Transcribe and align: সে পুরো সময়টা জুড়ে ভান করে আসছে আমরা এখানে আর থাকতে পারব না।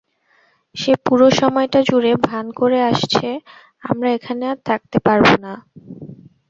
সে 0.75 0.93
পুরো 1.05 1.27
সময়টা 1.39 1.79
জুড়ে 1.89 2.11
ভান 2.27 2.45
করে 2.59 2.79
আসছে 2.91 3.27
আমরা 3.83 4.09
এখানে 4.17 4.43
আর 4.51 4.59
থাকতে 4.69 4.97
পারব 5.07 5.27
না। 5.45 5.53